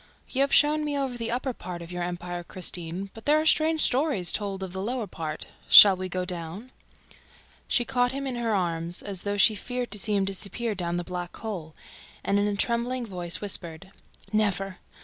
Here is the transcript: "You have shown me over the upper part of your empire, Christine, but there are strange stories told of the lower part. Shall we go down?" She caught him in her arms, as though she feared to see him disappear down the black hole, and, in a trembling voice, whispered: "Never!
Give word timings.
"You 0.31 0.41
have 0.41 0.51
shown 0.51 0.83
me 0.83 0.97
over 0.97 1.15
the 1.15 1.29
upper 1.29 1.53
part 1.53 1.83
of 1.83 1.91
your 1.91 2.01
empire, 2.01 2.43
Christine, 2.43 3.11
but 3.13 3.25
there 3.25 3.39
are 3.39 3.45
strange 3.45 3.81
stories 3.81 4.31
told 4.31 4.63
of 4.63 4.73
the 4.73 4.81
lower 4.81 5.05
part. 5.05 5.45
Shall 5.69 5.95
we 5.95 6.09
go 6.09 6.25
down?" 6.25 6.71
She 7.67 7.85
caught 7.85 8.11
him 8.11 8.25
in 8.25 8.33
her 8.37 8.55
arms, 8.55 9.03
as 9.03 9.21
though 9.21 9.37
she 9.37 9.53
feared 9.53 9.91
to 9.91 9.99
see 9.99 10.15
him 10.15 10.25
disappear 10.25 10.73
down 10.73 10.97
the 10.97 11.03
black 11.03 11.37
hole, 11.37 11.75
and, 12.23 12.39
in 12.39 12.47
a 12.47 12.55
trembling 12.55 13.05
voice, 13.05 13.41
whispered: 13.41 13.91
"Never! 14.33 14.79